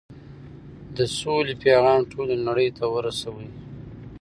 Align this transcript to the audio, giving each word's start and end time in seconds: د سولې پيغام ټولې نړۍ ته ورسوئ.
د 0.95 0.97
سولې 1.19 1.53
پيغام 1.63 1.99
ټولې 2.11 2.35
نړۍ 2.47 2.69
ته 2.77 2.85
ورسوئ. 2.93 3.49